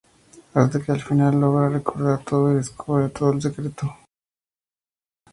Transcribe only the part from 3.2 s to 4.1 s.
el secreto.